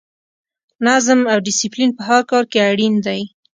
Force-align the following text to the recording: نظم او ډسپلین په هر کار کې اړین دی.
نظم 0.85 1.19
او 1.31 1.37
ډسپلین 1.45 1.89
په 1.97 2.03
هر 2.09 2.21
کار 2.31 2.43
کې 2.51 2.59
اړین 2.69 2.93
دی. 3.05 3.21